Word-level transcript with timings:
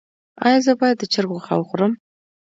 ایا 0.45 0.59
زه 0.65 0.73
باید 0.79 0.97
د 0.99 1.03
چرګ 1.13 1.29
غوښه 1.33 1.55
وخورم؟ 1.57 1.93